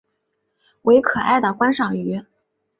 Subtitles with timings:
[0.81, 2.23] 为可爱的观赏鱼。